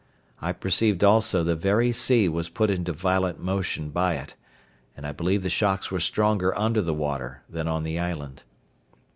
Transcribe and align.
I 0.41 0.51
perceived 0.51 1.03
also 1.03 1.43
the 1.43 1.55
very 1.55 1.91
sea 1.91 2.27
was 2.27 2.49
put 2.49 2.71
into 2.71 2.91
violent 2.91 3.37
motion 3.39 3.91
by 3.91 4.15
it; 4.15 4.33
and 4.97 5.05
I 5.05 5.11
believe 5.11 5.43
the 5.43 5.49
shocks 5.51 5.91
were 5.91 5.99
stronger 5.99 6.57
under 6.57 6.81
the 6.81 6.95
water 6.95 7.43
than 7.47 7.67
on 7.67 7.83
the 7.83 7.99
island. 7.99 8.41